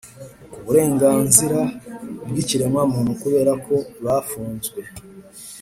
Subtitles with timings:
[0.51, 1.61] ku Burengazira
[2.29, 4.79] bw Ikiremwamuntu kubera ko bafunzwe